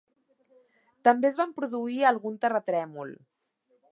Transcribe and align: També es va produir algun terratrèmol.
També 1.07 1.29
es 1.29 1.37
va 1.41 1.47
produir 1.59 2.01
algun 2.11 2.41
terratrèmol. 2.47 3.15